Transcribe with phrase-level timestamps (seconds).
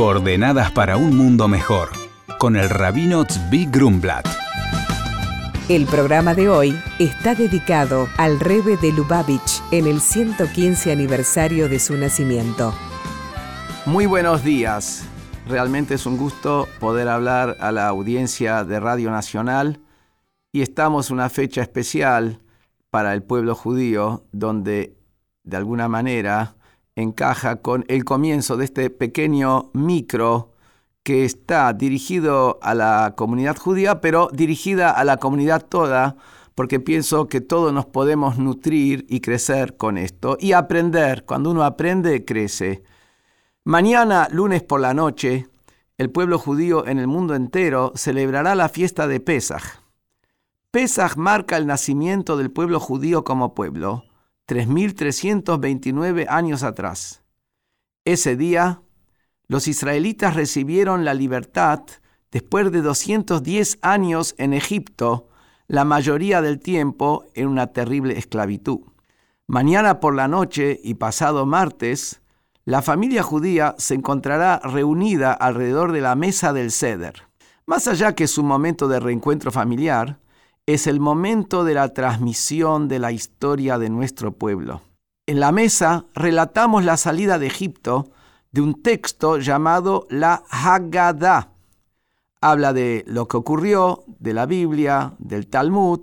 [0.00, 1.90] Coordenadas para un mundo mejor,
[2.38, 4.26] con el rabino Tzvi Grumblat.
[5.68, 11.78] El programa de hoy está dedicado al Rebe de Lubavitch en el 115 aniversario de
[11.78, 12.72] su nacimiento.
[13.84, 15.04] Muy buenos días.
[15.46, 19.82] Realmente es un gusto poder hablar a la audiencia de Radio Nacional
[20.50, 22.40] y estamos en una fecha especial
[22.88, 24.96] para el pueblo judío donde
[25.42, 26.54] de alguna manera
[26.96, 30.52] encaja con el comienzo de este pequeño micro
[31.02, 36.16] que está dirigido a la comunidad judía, pero dirigida a la comunidad toda,
[36.54, 41.24] porque pienso que todos nos podemos nutrir y crecer con esto y aprender.
[41.24, 42.82] Cuando uno aprende, crece.
[43.64, 45.48] Mañana, lunes por la noche,
[45.96, 49.80] el pueblo judío en el mundo entero celebrará la fiesta de Pesach.
[50.70, 54.04] Pesach marca el nacimiento del pueblo judío como pueblo
[54.50, 57.22] 3.329 años atrás.
[58.04, 58.82] Ese día,
[59.46, 61.82] los israelitas recibieron la libertad
[62.32, 65.28] después de 210 años en Egipto,
[65.68, 68.80] la mayoría del tiempo en una terrible esclavitud.
[69.46, 72.20] Mañana por la noche y pasado martes,
[72.64, 77.28] la familia judía se encontrará reunida alrededor de la mesa del Seder.
[77.66, 80.18] Más allá que su momento de reencuentro familiar,
[80.74, 84.82] es el momento de la transmisión de la historia de nuestro pueblo.
[85.26, 88.10] En la mesa relatamos la salida de Egipto
[88.52, 91.48] de un texto llamado la Haggadah.
[92.40, 96.02] Habla de lo que ocurrió, de la Biblia, del Talmud,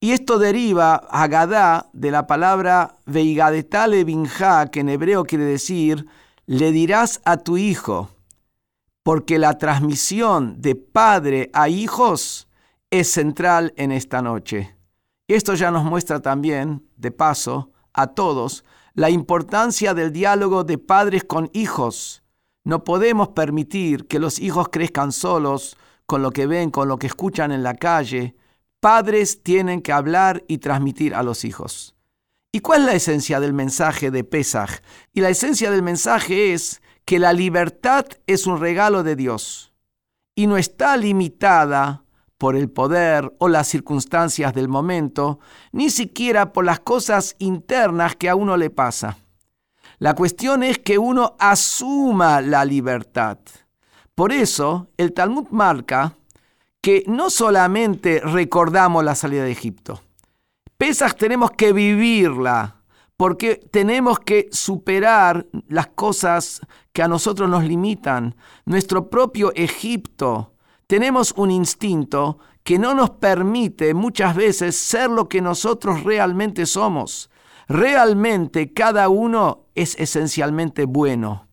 [0.00, 6.06] y esto deriva, Haggadah, de la palabra Veigadetale binja, que en hebreo quiere decir,
[6.46, 8.10] le dirás a tu hijo,
[9.02, 12.48] porque la transmisión de padre a hijos
[13.00, 14.76] es central en esta noche.
[15.26, 18.64] Esto ya nos muestra también, de paso, a todos,
[18.94, 22.22] la importancia del diálogo de padres con hijos.
[22.62, 27.08] No podemos permitir que los hijos crezcan solos con lo que ven, con lo que
[27.08, 28.36] escuchan en la calle.
[28.78, 31.96] Padres tienen que hablar y transmitir a los hijos.
[32.52, 34.70] ¿Y cuál es la esencia del mensaje de Pesaj?
[35.12, 39.72] Y la esencia del mensaje es que la libertad es un regalo de Dios
[40.36, 42.03] y no está limitada
[42.44, 45.38] por el poder o las circunstancias del momento,
[45.72, 49.16] ni siquiera por las cosas internas que a uno le pasa.
[49.96, 53.38] La cuestión es que uno asuma la libertad.
[54.14, 56.18] Por eso el Talmud marca
[56.82, 60.02] que no solamente recordamos la salida de Egipto,
[60.76, 62.76] Pesas tenemos que vivirla,
[63.16, 66.60] porque tenemos que superar las cosas
[66.92, 68.36] que a nosotros nos limitan.
[68.66, 70.53] Nuestro propio Egipto,
[70.86, 77.30] tenemos un instinto que no nos permite muchas veces ser lo que nosotros realmente somos.
[77.68, 81.48] Realmente cada uno es esencialmente bueno.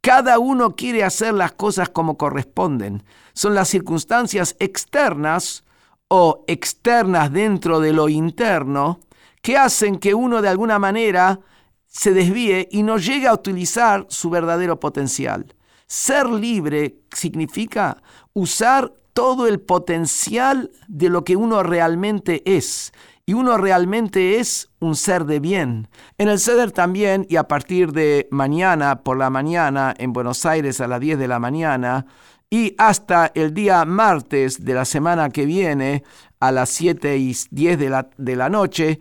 [0.00, 3.02] Cada uno quiere hacer las cosas como corresponden.
[3.32, 5.64] Son las circunstancias externas
[6.08, 9.00] o externas dentro de lo interno
[9.40, 11.40] que hacen que uno de alguna manera
[11.86, 15.54] se desvíe y no llegue a utilizar su verdadero potencial.
[15.94, 22.92] Ser libre significa usar todo el potencial de lo que uno realmente es.
[23.26, 25.86] Y uno realmente es un ser de bien.
[26.18, 30.80] En el CEDER también, y a partir de mañana por la mañana en Buenos Aires
[30.80, 32.06] a las 10 de la mañana,
[32.50, 36.02] y hasta el día martes de la semana que viene
[36.40, 38.98] a las 7 y 10 de la, de la noche,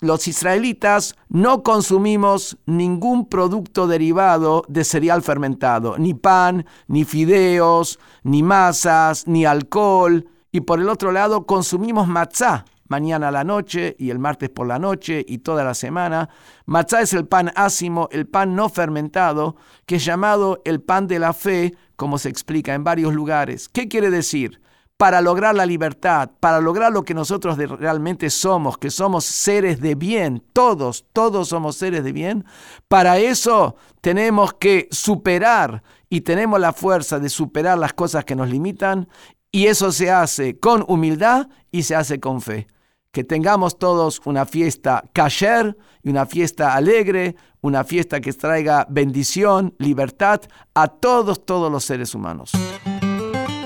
[0.00, 8.42] los israelitas no consumimos ningún producto derivado de cereal fermentado, ni pan, ni fideos, ni
[8.42, 10.26] masas, ni alcohol.
[10.52, 14.66] Y por el otro lado consumimos matzá mañana a la noche y el martes por
[14.66, 16.28] la noche y toda la semana.
[16.66, 19.56] Matzá es el pan ácimo, el pan no fermentado,
[19.86, 23.68] que es llamado el pan de la fe, como se explica en varios lugares.
[23.68, 24.60] ¿Qué quiere decir?
[25.00, 29.94] Para lograr la libertad, para lograr lo que nosotros realmente somos, que somos seres de
[29.94, 32.44] bien, todos, todos somos seres de bien,
[32.86, 38.50] para eso tenemos que superar y tenemos la fuerza de superar las cosas que nos
[38.50, 39.08] limitan
[39.50, 42.66] y eso se hace con humildad y se hace con fe.
[43.10, 49.74] Que tengamos todos una fiesta kasher y una fiesta alegre, una fiesta que traiga bendición,
[49.78, 50.42] libertad
[50.74, 52.52] a todos, todos los seres humanos.